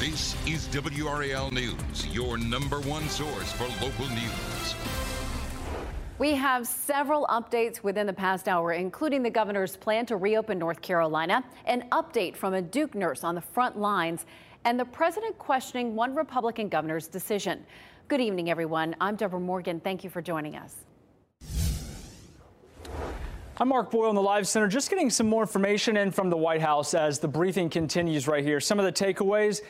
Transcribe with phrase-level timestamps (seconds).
[0.00, 4.74] This is WRAL News, your number one source for local news.
[6.18, 10.80] We have several updates within the past hour, including the governor's plan to reopen North
[10.80, 14.24] Carolina, an update from a Duke nurse on the front lines,
[14.64, 17.62] and the president questioning one Republican governor's decision.
[18.08, 18.96] Good evening, everyone.
[19.02, 19.80] I'm Debra Morgan.
[19.80, 20.76] Thank you for joining us.
[23.58, 26.38] I'm Mark Boyle in the Live Center, just getting some more information in from the
[26.38, 28.60] White House as the briefing continues right here.
[28.60, 29.60] Some of the takeaways.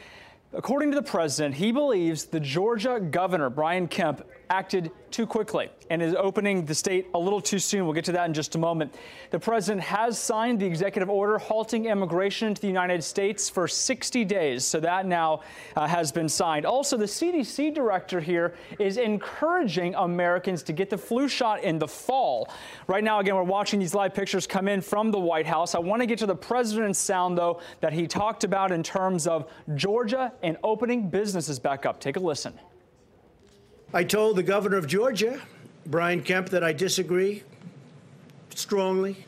[0.52, 6.02] According to the president, he believes the Georgia governor, Brian Kemp, acted too quickly and
[6.02, 7.84] is opening the state a little too soon.
[7.84, 8.94] We'll get to that in just a moment.
[9.30, 14.24] The president has signed the executive order halting immigration into the United States for 60
[14.24, 14.64] days.
[14.64, 15.40] So that now
[15.76, 16.66] uh, has been signed.
[16.66, 21.88] Also, the CDC director here is encouraging Americans to get the flu shot in the
[21.88, 22.48] fall.
[22.86, 25.74] Right now, again, we're watching these live pictures come in from the White House.
[25.74, 29.26] I want to get to the president's sound, though, that he talked about in terms
[29.26, 32.00] of Georgia and opening businesses back up.
[32.00, 32.58] Take a listen.
[33.92, 35.40] I told the governor of Georgia,
[35.86, 37.42] Brian Kemp, that I disagree
[38.54, 39.26] strongly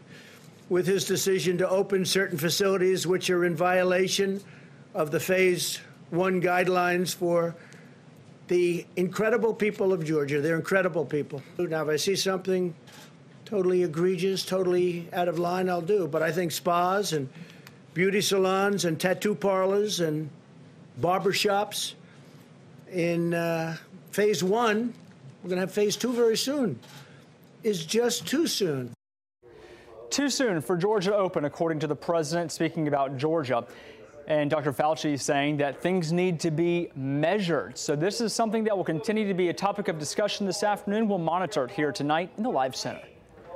[0.68, 4.40] with his decision to open certain facilities which are in violation
[4.94, 7.56] of the phase one guidelines for
[8.46, 10.40] the incredible people of Georgia.
[10.40, 11.42] They're incredible people.
[11.58, 12.72] Now, if I see something
[13.44, 16.06] totally egregious, totally out of line, I'll do.
[16.06, 17.28] But I think spas and
[17.94, 20.30] beauty salons and tattoo parlors and
[20.98, 21.96] barber shops
[22.92, 23.77] in uh,
[24.12, 24.92] phase one,
[25.42, 26.78] we're going to have phase two very soon,
[27.62, 28.92] is just too soon.
[30.10, 33.66] Too soon for Georgia to open, according to the president, speaking about Georgia.
[34.28, 34.72] And Dr.
[34.72, 37.77] Fauci is saying that things need to be measured.
[37.77, 41.08] So, this is something that will continue to be a topic of discussion this afternoon.
[41.08, 43.00] We'll monitor it here tonight in the Live Center.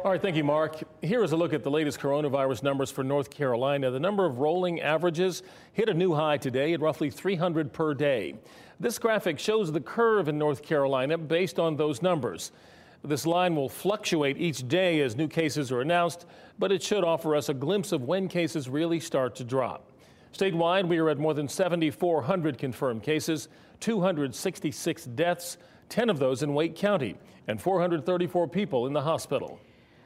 [0.05, 0.83] All right, thank you, Mark.
[1.03, 3.91] Here is a look at the latest coronavirus numbers for North Carolina.
[3.91, 8.35] The number of rolling averages hit a new high today at roughly 300 per day.
[8.79, 12.53] This graphic shows the curve in North Carolina based on those numbers.
[13.03, 16.27] This line will fluctuate each day as new cases are announced,
[16.59, 19.93] but it should offer us a glimpse of when cases really start to drop.
[20.35, 23.49] Statewide, we are at more than 7,400 confirmed cases,
[23.81, 25.57] 266 deaths,
[25.89, 27.17] 10 of those in Wake County,
[27.49, 29.59] and 434 people in the hospital.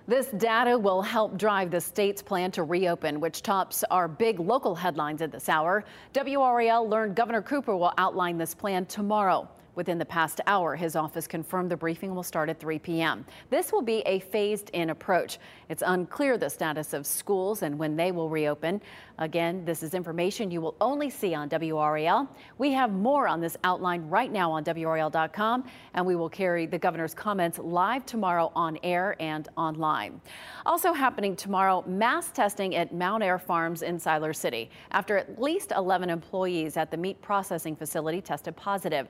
[0.08, 4.74] This data will help drive the state's plan to reopen, which tops our big local
[4.74, 5.84] headlines at this hour.
[6.14, 9.48] WRAL learned Governor Cooper will outline this plan tomorrow.
[9.74, 13.24] Within the past hour, his office confirmed the briefing will start at 3 p.m.
[13.50, 15.38] This will be a phased in approach.
[15.68, 18.80] It's unclear the status of schools and when they will reopen.
[19.18, 22.28] Again, this is information you will only see on WRAL.
[22.58, 25.64] We have more on this outline right now on WRAL.com,
[25.94, 30.20] and we will carry the governor's comments live tomorrow on air and online.
[30.66, 36.10] Also happening tomorrow, mass testing at Mountaire Farms in Siler City after at least 11
[36.10, 39.08] employees at the meat processing facility tested positive.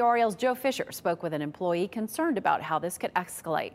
[0.00, 3.72] WRAL's Joe Fisher spoke with an employee concerned about how this could escalate.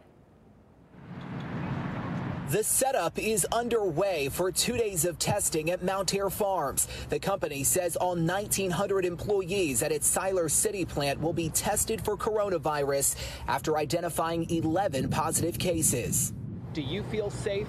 [2.49, 6.87] The setup is underway for two days of testing at Mountaire Farms.
[7.09, 12.15] The company says all 1,900 employees at its Siler City plant will be tested for
[12.15, 13.17] coronavirus
[13.49, 16.33] after identifying 11 positive cases.
[16.71, 17.67] Do you feel safe?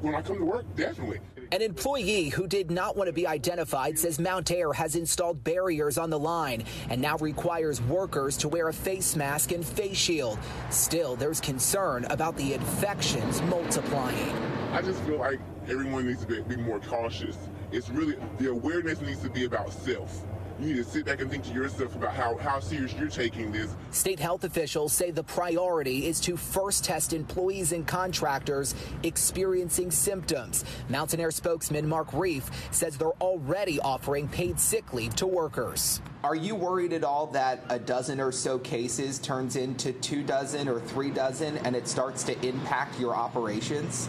[0.00, 1.18] When I come to work, definitely.
[1.52, 6.10] An employee who did not want to be identified says Mountaire has installed barriers on
[6.10, 10.40] the line and now requires workers to wear a face mask and face shield.
[10.70, 14.30] Still, there's concern about the infections multiplying.
[14.72, 17.36] I just feel like everyone needs to be, be more cautious.
[17.70, 20.24] It's really, the awareness needs to be about self
[20.60, 23.52] you need to sit back and think to yourself about how, how serious you're taking
[23.52, 23.74] this.
[23.90, 30.64] State health officials say the priority is to first test employees and contractors experiencing symptoms.
[30.88, 36.00] Mountaire spokesman Mark Reef says they're already offering paid sick leave to workers.
[36.24, 40.68] Are you worried at all that a dozen or so cases turns into two dozen
[40.68, 44.08] or three dozen and it starts to impact your operations?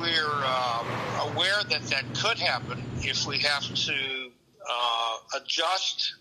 [0.00, 4.30] We're uh, aware that that could happen if we have to
[4.68, 5.03] uh,
[5.34, 6.14] adjust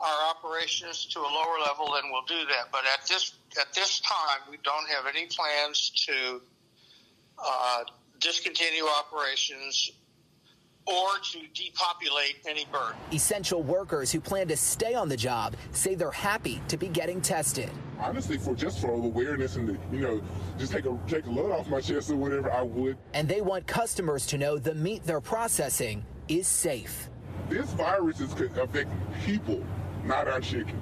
[0.00, 2.70] our operations to a lower level, then we'll do that.
[2.72, 6.40] But at this at this time, we don't have any plans to
[7.38, 7.84] uh,
[8.20, 9.92] discontinue operations
[10.86, 12.94] or to depopulate any bird.
[13.12, 17.20] Essential workers who plan to stay on the job say they're happy to be getting
[17.20, 17.70] tested.
[17.98, 20.22] Honestly, for just for awareness and to, you know,
[20.58, 22.98] just take a take a load off my chest or whatever, I would.
[23.14, 27.08] And they want customers to know the meat they're processing is safe.
[27.48, 28.88] This virus is affecting
[29.24, 29.62] people,
[30.04, 30.80] not our chicken.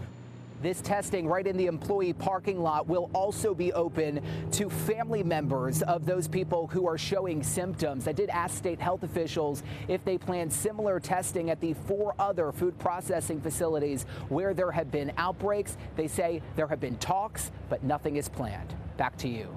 [0.62, 4.22] This testing right in the employee parking lot will also be open
[4.52, 8.06] to family members of those people who are showing symptoms.
[8.06, 12.52] I did ask state health officials if they plan similar testing at the four other
[12.52, 15.76] food processing facilities where there have been outbreaks.
[15.96, 18.72] They say there have been talks, but nothing is planned.
[18.96, 19.48] Back to you.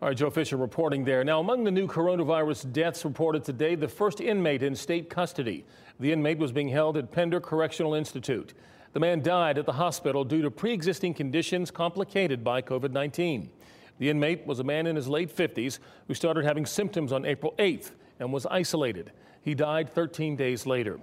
[0.00, 1.24] All right, Joe Fisher reporting there.
[1.24, 5.64] Now, among the new coronavirus deaths reported today, the first inmate in state custody.
[6.00, 8.54] The inmate was being held at Pender Correctional Institute.
[8.92, 13.50] The man died at the hospital due to pre existing conditions complicated by COVID 19.
[13.98, 15.78] The inmate was a man in his late 50s
[16.08, 19.12] who started having symptoms on April 8th and was isolated.
[19.42, 20.98] He died 13 days later.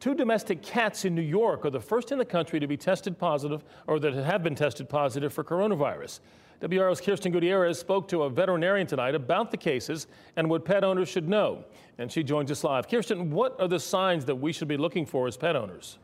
[0.00, 3.18] Two domestic cats in New York are the first in the country to be tested
[3.18, 6.20] positive or that have been tested positive for coronavirus.
[6.62, 11.08] WRAL's Kirsten Gutierrez spoke to a veterinarian tonight about the cases and what pet owners
[11.08, 11.64] should know.
[11.98, 12.88] And she joins us live.
[12.88, 15.98] Kirsten, what are the signs that we should be looking for as pet owners?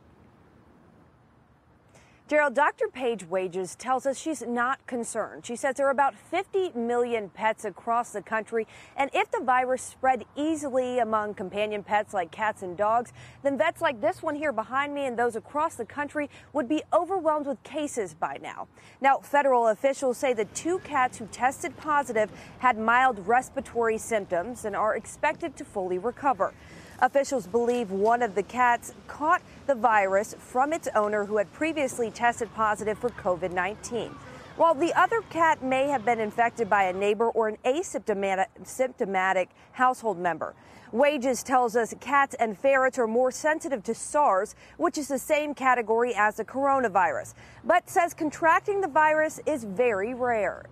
[2.28, 2.88] Gerald, Dr.
[2.88, 5.46] Paige Wages tells us she's not concerned.
[5.46, 9.80] She says there are about 50 million pets across the country, and if the virus
[9.80, 13.12] spread easily among companion pets like cats and dogs,
[13.44, 16.82] then vets like this one here behind me and those across the country would be
[16.92, 18.66] overwhelmed with cases by now.
[19.00, 24.74] Now, federal officials say the two cats who tested positive had mild respiratory symptoms and
[24.74, 26.52] are expected to fully recover.
[26.98, 32.10] Officials believe one of the cats caught the virus from its owner who had previously
[32.10, 34.10] tested positive for COVID 19.
[34.56, 40.18] While the other cat may have been infected by a neighbor or an asymptomatic household
[40.18, 40.54] member.
[40.92, 45.52] Wages tells us cats and ferrets are more sensitive to SARS, which is the same
[45.52, 47.34] category as the coronavirus,
[47.64, 50.64] but says contracting the virus is very rare.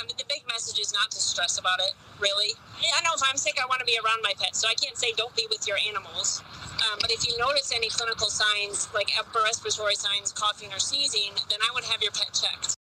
[0.00, 2.54] I mean, the big message is not to stress about it, really.
[2.78, 4.96] I know if I'm sick, I want to be around my pets, so I can't
[4.96, 6.42] say don't be with your animals.
[6.80, 11.32] Um, but if you notice any clinical signs, like upper respiratory signs, coughing or sneezing,
[11.48, 12.74] then I would have your pet checked.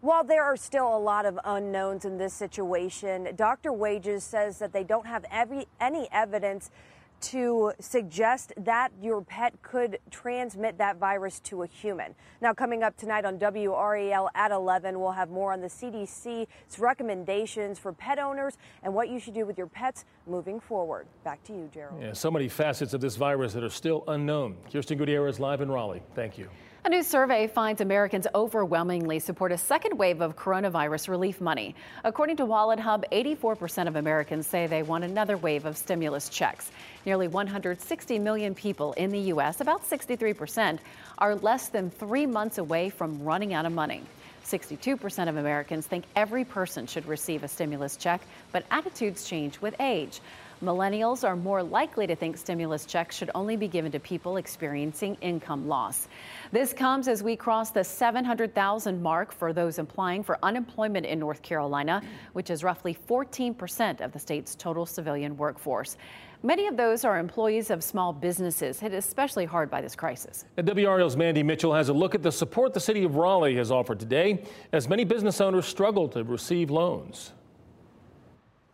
[0.00, 3.70] While there are still a lot of unknowns in this situation, Dr.
[3.72, 6.70] Wages says that they don't have every, any evidence
[7.20, 12.14] to suggest that your pet could transmit that virus to a human.
[12.40, 16.46] Now, coming up tonight on WRAL at 11, we'll have more on the CDC's
[16.78, 21.06] recommendations for pet owners and what you should do with your pets moving forward.
[21.24, 22.00] Back to you, Gerald.
[22.00, 24.56] Yeah, so many facets of this virus that are still unknown.
[24.72, 26.02] Kirsten Gutierrez live in Raleigh.
[26.14, 26.48] Thank you.
[26.82, 31.74] A new survey finds Americans overwhelmingly support a second wave of coronavirus relief money.
[32.04, 36.70] According to Wallet Hub, 84% of Americans say they want another wave of stimulus checks.
[37.04, 40.78] Nearly 160 million people in the U.S., about 63%,
[41.18, 44.02] are less than three months away from running out of money.
[44.46, 48.22] 62% of Americans think every person should receive a stimulus check,
[48.52, 50.22] but attitudes change with age.
[50.62, 55.16] Millennials are more likely to think stimulus checks should only be given to people experiencing
[55.22, 56.06] income loss.
[56.52, 61.40] This comes as we cross the 700,000 mark for those applying for unemployment in North
[61.40, 62.02] Carolina,
[62.34, 65.96] which is roughly 14% of the state's total civilian workforce.
[66.42, 70.44] Many of those are employees of small businesses hit especially hard by this crisis.
[70.58, 73.70] And WRAL's Mandy Mitchell has a look at the support the city of Raleigh has
[73.70, 77.32] offered today as many business owners struggle to receive loans.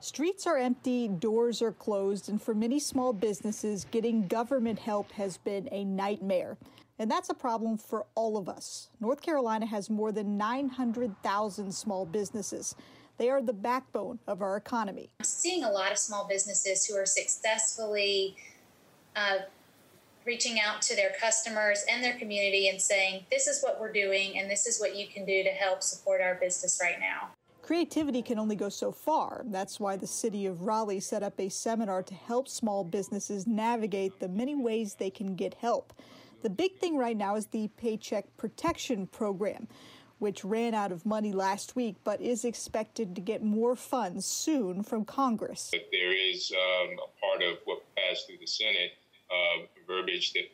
[0.01, 5.39] Streets are empty, doors are closed, and for many small businesses, getting government help has
[5.39, 6.59] been a nightmare.
[6.99, 8.89] And that's a problem for all of us.
[9.01, 12.75] North Carolina has more than 900,000 small businesses.
[13.19, 15.09] They are the backbone of our economy.
[15.21, 18.37] I'm seeing a lot of small businesses who are successfully
[19.15, 19.39] uh,
[20.27, 24.39] reaching out to their customers and their community and saying, This is what we're doing,
[24.39, 27.31] and this is what you can do to help support our business right now.
[27.67, 29.43] Creativity can only go so far.
[29.47, 34.21] That's why the city of Raleigh set up a seminar to help small businesses navigate
[34.21, 35.93] the many ways they can get help.
[36.43, 39.67] The big thing right now is the Paycheck Protection Program,
[40.21, 44.85] which ran out of money last week but is expected to get more funds soon
[44.85, 45.73] from Congress.
[45.73, 48.93] There is um, a part of what passed through the Senate,
[49.29, 50.45] uh, verbiage that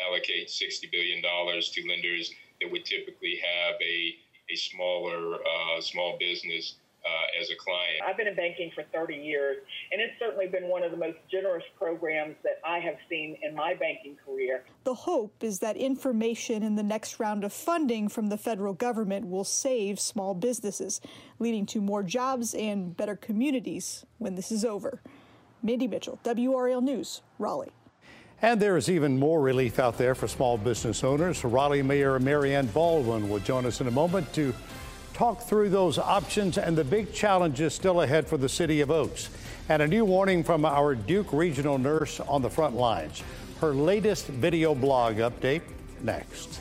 [0.00, 4.16] allocates $60 billion to lenders that would typically have a
[4.52, 8.02] a smaller uh, small business uh, as a client.
[8.06, 9.56] I've been in banking for 30 years,
[9.90, 13.54] and it's certainly been one of the most generous programs that I have seen in
[13.54, 14.62] my banking career.
[14.84, 19.28] The hope is that information in the next round of funding from the federal government
[19.28, 21.00] will save small businesses,
[21.38, 25.02] leading to more jobs and better communities when this is over.
[25.62, 27.72] Mandy Mitchell, WRAL News, Raleigh.
[28.42, 31.44] And there is even more relief out there for small business owners.
[31.44, 34.52] Raleigh Mayor Mary-Ann Baldwin will join us in a moment to
[35.14, 39.30] talk through those options and the big challenges still ahead for the city of Oaks.
[39.68, 43.22] And a new warning from our Duke regional nurse on the front lines.
[43.60, 45.62] Her latest video blog update
[46.02, 46.60] next.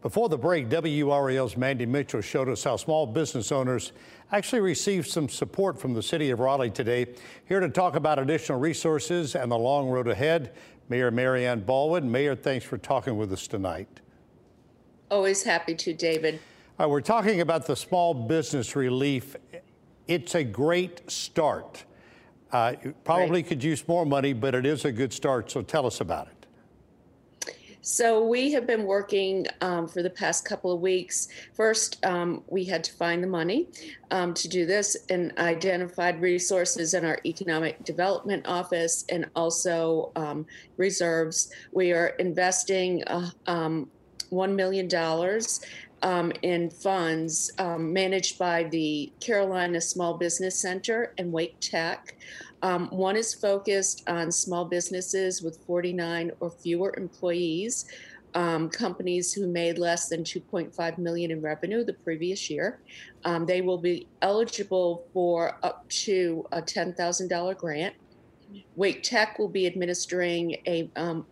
[0.00, 3.90] Before the break, WRAL's Mandy Mitchell showed us how small business owners
[4.30, 7.06] actually received some support from the city of Raleigh today.
[7.46, 10.54] Here to talk about additional resources and the long road ahead,
[10.88, 12.10] Mayor Mary-Ann Baldwin.
[12.12, 13.88] Mayor, thanks for talking with us tonight.
[15.10, 16.38] Always happy to, David.
[16.78, 19.34] All right, we're talking about the small business relief.
[20.06, 21.84] It's a great start.
[22.52, 23.48] Uh, probably right.
[23.48, 25.50] could use more money, but it is a good start.
[25.50, 26.37] So tell us about it.
[27.80, 31.28] So we have been working um, for the past couple of weeks.
[31.54, 33.68] First, um, we had to find the money
[34.10, 40.44] um, to do this and identified resources in our economic development office and also um,
[40.76, 41.52] reserves.
[41.72, 43.88] We are investing uh, um,
[44.32, 44.88] $1 million
[46.02, 52.16] um, in funds um, managed by the Carolina Small Business Center and Wake Tech.
[52.62, 57.86] Um, one is focused on small businesses with 49 or fewer employees,
[58.34, 62.80] um, companies who made less than 2.5 million in revenue the previous year.
[63.24, 67.94] Um, they will be eligible for up to a $10,000 grant.
[68.76, 71.26] Wake Tech will be administering a um,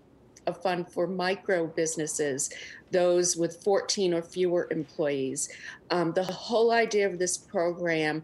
[0.46, 2.50] a fund for micro businesses,
[2.90, 5.48] those with 14 or fewer employees.
[5.90, 8.22] Um, the whole idea of this program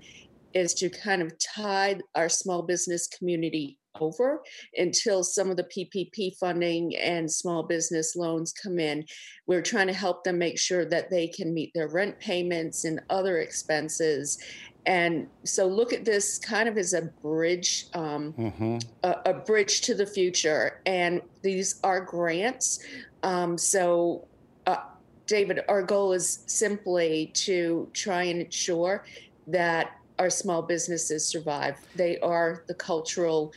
[0.55, 4.43] is to kind of tie our small business community over
[4.77, 9.05] until some of the PPP funding and small business loans come in.
[9.47, 13.01] We're trying to help them make sure that they can meet their rent payments and
[13.11, 14.39] other expenses.
[14.87, 18.79] And so look at this kind of as a bridge, um, mm-hmm.
[19.05, 20.81] a, a, bridge to the future.
[20.87, 22.81] And these are grants.
[23.23, 24.27] Um, so,
[24.67, 24.79] uh,
[25.27, 29.05] David, our goal is simply to try and ensure
[29.47, 31.77] that our small businesses survive.
[31.95, 33.53] They are the cultural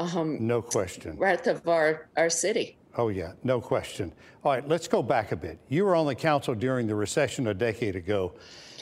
[0.00, 2.76] um, no question breadth of our, our city.
[2.96, 4.12] Oh, yeah, no question.
[4.44, 5.58] All right, let's go back a bit.
[5.68, 8.32] You were on the council during the recession a decade ago.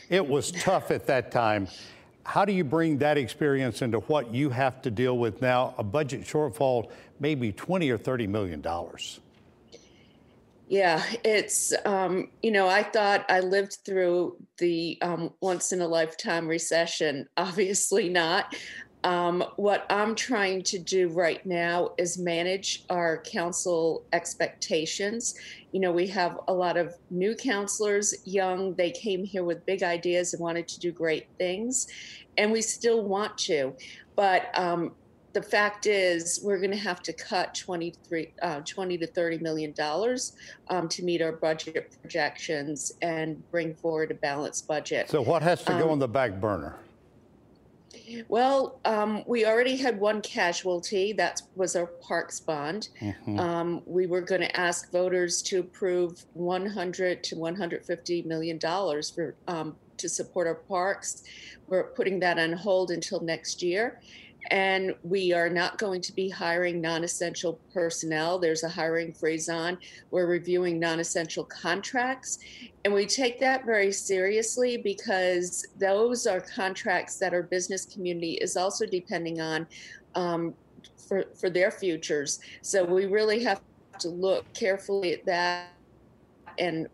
[0.09, 1.69] It was tough at that time.
[2.25, 5.75] How do you bring that experience into what you have to deal with now?
[5.79, 9.21] A budget shortfall, maybe 20 or 30 million dollars.
[10.69, 15.89] Yeah, it's, um, you know, I thought I lived through the um, once in a
[15.89, 17.27] lifetime recession.
[17.39, 18.55] Obviously not.
[19.05, 25.35] Um, what I'm trying to do right now is manage our council expectations.
[25.73, 29.83] You know, we have a lot of new counselors, young, they came here with big
[29.83, 31.87] ideas and wanted to do great things,
[32.37, 33.75] and we still want to.
[34.17, 34.93] But um,
[35.33, 39.73] the fact is, we're going to have to cut 23, uh, 20 to 30 million
[39.73, 40.33] dollars
[40.69, 45.09] um, to meet our budget projections and bring forward a balanced budget.
[45.09, 46.77] So, what has to go um, on the back burner?
[48.29, 51.13] Well, um, we already had one casualty.
[51.13, 52.89] That was our parks bond.
[53.01, 53.39] Mm-hmm.
[53.39, 59.35] Um, we were going to ask voters to approve 100 to 150 million dollars for
[59.47, 61.25] um, to support our parks.
[61.67, 64.01] We're putting that on hold until next year.
[64.51, 68.39] And we are not going to be hiring non essential personnel.
[68.39, 69.79] There's a hiring freeze on.
[70.11, 72.39] We're reviewing non essential contracts.
[72.85, 78.57] And we take that very seriously because those are contracts that our business community is
[78.57, 79.67] also depending on
[80.15, 80.55] um,
[80.97, 82.41] for, for their futures.
[82.63, 83.61] So we really have
[84.01, 85.69] to look carefully at that
[86.59, 86.89] and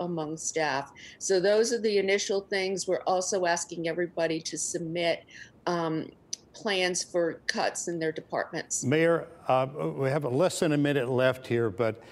[0.00, 0.92] among staff.
[1.18, 2.88] So those are the initial things.
[2.88, 5.24] We're also asking everybody to submit
[5.66, 6.08] um,
[6.54, 8.84] plans for cuts in their departments.
[8.84, 9.66] Mayor, uh,
[9.96, 12.02] we have less than a minute left here, but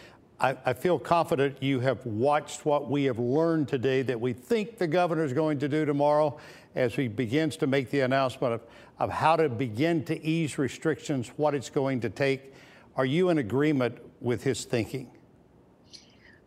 [0.40, 4.76] I, I, feel confident you have watched what we have learned today that we think
[4.76, 6.36] the governor is going to do tomorrow
[6.74, 8.60] as he begins to make the announcement of,
[8.98, 12.52] of how to begin to ease restrictions, what it's going to take.
[12.96, 15.10] Are you in agreement with his thinking?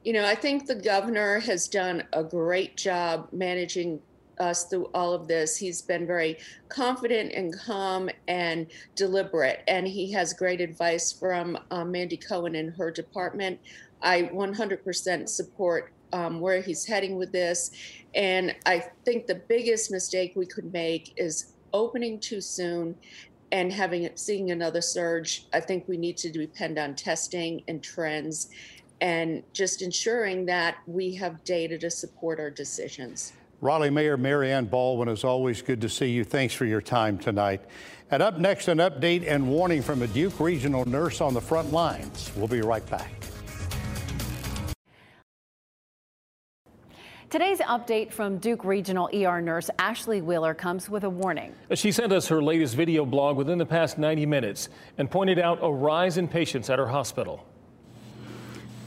[0.04, 4.02] You know, I think the governor has done a great job managing
[4.40, 5.58] us through all of this.
[5.58, 6.38] He's been very
[6.70, 12.74] confident and calm and deliberate, and he has great advice from um, Mandy Cohen and
[12.76, 13.60] her department.
[14.02, 17.72] I 100% support um, where he's heading with this.
[18.14, 22.96] And I think the biggest mistake we could make is opening too soon
[23.52, 25.48] and having seeing another surge.
[25.54, 28.50] I think we need to depend on testing and trends
[29.02, 33.34] and just ensuring that we have data to support our decisions.
[33.62, 36.24] Raleigh Mayor Mary-Ann Baldwin, is always good to see you.
[36.24, 37.62] Thanks for your time tonight.
[38.12, 41.72] And up next, an update and warning from a Duke Regional nurse on the front
[41.72, 42.32] lines.
[42.36, 43.12] We'll be right back.
[47.32, 51.54] Today's update from Duke Regional ER nurse Ashley Wheeler comes with a warning.
[51.74, 55.60] She sent us her latest video blog within the past 90 minutes and pointed out
[55.62, 57.46] a rise in patients at her hospital.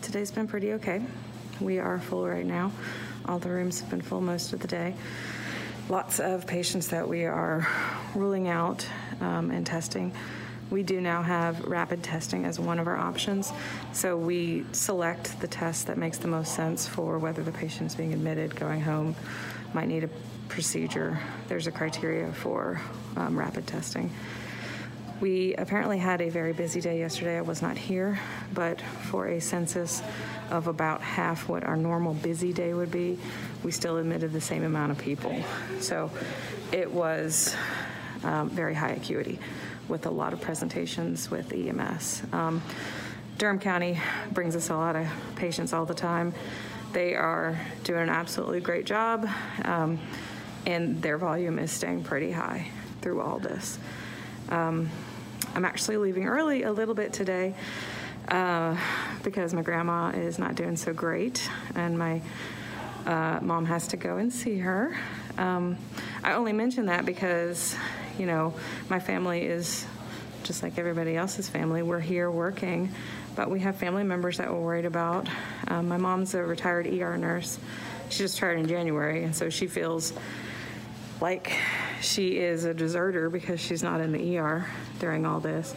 [0.00, 1.02] Today's been pretty okay.
[1.60, 2.72] We are full right now.
[3.26, 4.94] All the rooms have been full most of the day.
[5.88, 7.66] Lots of patients that we are
[8.14, 8.86] ruling out
[9.20, 10.12] um, and testing.
[10.70, 13.52] We do now have rapid testing as one of our options.
[13.92, 17.96] So we select the test that makes the most sense for whether the patient is
[17.96, 19.16] being admitted, going home,
[19.72, 20.10] might need a
[20.48, 21.18] procedure.
[21.48, 22.80] There's a criteria for
[23.16, 24.10] um, rapid testing.
[25.20, 27.38] We apparently had a very busy day yesterday.
[27.38, 28.20] I was not here,
[28.54, 30.00] but for a census
[30.50, 33.18] of about half what our normal busy day would be,
[33.64, 35.34] we still admitted the same amount of people.
[35.80, 36.10] So
[36.70, 37.56] it was
[38.22, 39.40] um, very high acuity
[39.88, 42.22] with a lot of presentations with EMS.
[42.32, 42.62] Um,
[43.38, 43.98] Durham County
[44.30, 46.32] brings us a lot of patients all the time.
[46.92, 49.28] They are doing an absolutely great job,
[49.64, 49.98] um,
[50.64, 52.68] and their volume is staying pretty high
[53.00, 53.78] through all this.
[54.48, 54.90] Um,
[55.54, 57.54] I'm actually leaving early a little bit today
[58.28, 58.76] uh,
[59.22, 62.20] because my grandma is not doing so great, and my
[63.06, 64.96] uh, mom has to go and see her.
[65.38, 65.78] Um,
[66.22, 67.76] I only mention that because,
[68.18, 68.54] you know,
[68.88, 69.86] my family is
[70.42, 71.82] just like everybody else's family.
[71.82, 72.90] We're here working,
[73.34, 75.28] but we have family members that we're worried about.
[75.68, 77.58] Um, my mom's a retired ER nurse.
[78.10, 80.12] She just retired in January, and so she feels
[81.20, 81.56] like
[82.00, 84.66] she is a deserter because she's not in the ER
[84.98, 85.74] during all this.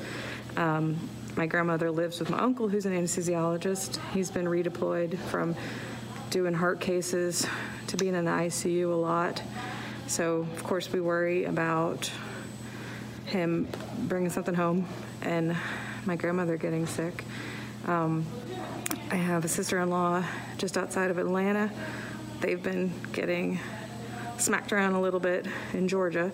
[0.57, 0.97] Um,
[1.35, 3.99] my grandmother lives with my uncle, who's an anesthesiologist.
[4.13, 5.55] He's been redeployed from
[6.29, 7.47] doing heart cases
[7.87, 9.41] to being in the ICU a lot.
[10.07, 12.11] So, of course, we worry about
[13.25, 13.67] him
[14.07, 14.87] bringing something home
[15.21, 15.55] and
[16.05, 17.23] my grandmother getting sick.
[17.87, 18.25] Um,
[19.09, 20.23] I have a sister in law
[20.57, 21.71] just outside of Atlanta.
[22.41, 23.59] They've been getting
[24.41, 26.31] smacked around a little bit in Georgia.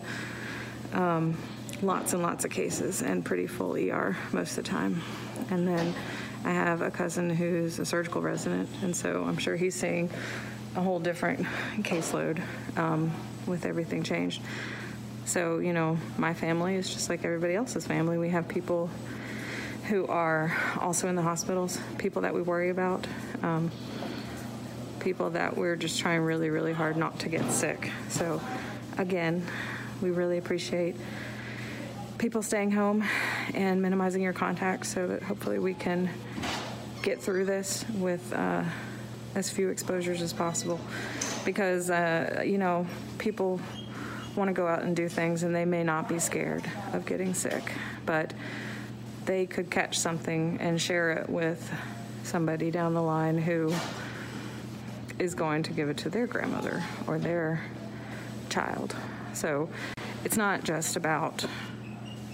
[0.93, 1.37] Um,
[1.81, 5.01] lots and lots of cases and pretty full ER most of the time.
[5.49, 5.93] And then
[6.43, 10.09] I have a cousin who's a surgical resident, and so I'm sure he's seeing
[10.75, 11.41] a whole different
[11.79, 12.41] caseload
[12.77, 13.11] um,
[13.45, 14.41] with everything changed.
[15.25, 18.17] So, you know, my family is just like everybody else's family.
[18.17, 18.89] We have people
[19.89, 23.07] who are also in the hospitals, people that we worry about,
[23.43, 23.71] um,
[25.07, 27.91] people that we're just trying really, really hard not to get sick.
[28.09, 28.41] So,
[28.97, 29.41] again,
[30.01, 30.97] we really appreciate
[32.17, 33.05] people staying home
[33.53, 36.09] and minimizing your contacts so that hopefully we can
[37.03, 38.65] get through this with uh,
[39.33, 40.77] as few exposures as possible.
[41.45, 42.85] Because, uh, you know,
[43.17, 43.61] people
[44.35, 47.33] want to go out and do things and they may not be scared of getting
[47.33, 47.71] sick,
[48.05, 48.33] but
[49.23, 51.73] they could catch something and share it with
[52.23, 53.73] somebody down the line who
[55.19, 57.61] is going to give it to their grandmother or their
[58.49, 58.95] child.
[59.33, 59.69] So
[60.23, 61.41] it's not just about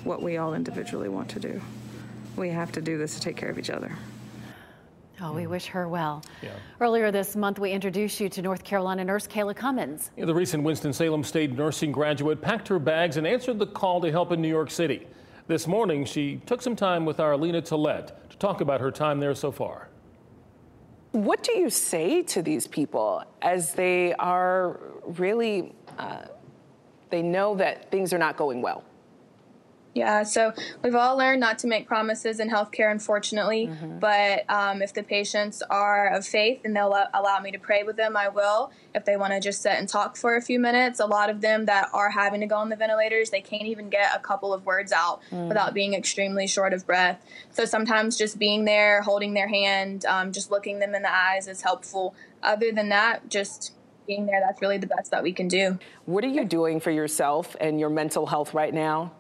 [0.03, 1.61] what we all individually want to do.
[2.35, 3.91] We have to do this to take care of each other.
[5.21, 6.23] Oh, we wish her well.
[6.41, 6.49] Yeah.
[6.81, 10.11] Earlier this month, we introduced you to North Carolina nurse Kayla Cummins.
[10.17, 14.11] Yeah, the recent Winston-Salem State nursing graduate packed her bags and answered the call to
[14.11, 15.07] help in New York City.
[15.47, 19.19] This morning, she took some time with our Lena Tillett to talk about her time
[19.19, 19.87] there so far.
[21.13, 26.23] What do you say to these people as they are really, uh,
[27.11, 28.83] they know that things are not going well?
[29.93, 30.53] Yeah, so
[30.83, 33.67] we've all learned not to make promises in healthcare, unfortunately.
[33.67, 33.99] Mm-hmm.
[33.99, 37.95] But um, if the patients are of faith and they'll allow me to pray with
[37.95, 38.71] them, I will.
[38.95, 41.41] If they want to just sit and talk for a few minutes, a lot of
[41.41, 44.51] them that are having to go on the ventilators, they can't even get a couple
[44.51, 45.47] of words out mm.
[45.47, 47.23] without being extremely short of breath.
[47.51, 51.47] So sometimes just being there, holding their hand, um, just looking them in the eyes
[51.47, 52.15] is helpful.
[52.41, 53.73] Other than that, just
[54.07, 55.77] being there, that's really the best that we can do.
[56.05, 59.13] What are you doing for yourself and your mental health right now?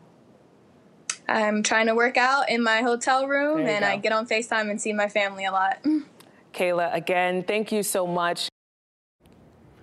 [1.27, 3.87] I'm trying to work out in my hotel room and go.
[3.87, 5.79] I get on FaceTime and see my family a lot.
[6.53, 8.49] Kayla, again, thank you so much.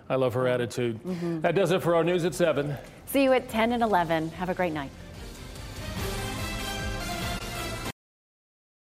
[0.08, 1.02] I love her attitude.
[1.02, 1.40] Mm-hmm.
[1.40, 2.76] That does it for our news at 7.
[3.06, 4.30] See you at 10 and 11.
[4.30, 4.90] Have a great night.